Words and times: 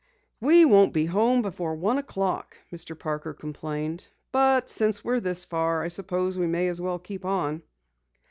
"We 0.39 0.65
won't 0.65 0.95
be 0.95 1.05
home 1.05 1.43
before 1.43 1.75
one 1.75 1.99
o'clock," 1.99 2.57
Mr. 2.73 2.97
Parker 2.97 3.35
complained. 3.35 4.07
"But 4.31 4.67
since 4.67 5.03
we're 5.03 5.19
this 5.19 5.45
far, 5.45 5.83
I 5.83 5.89
suppose 5.89 6.39
we 6.39 6.47
may 6.47 6.69
as 6.69 6.81
well 6.81 6.97
keep 6.97 7.23
on." 7.23 7.61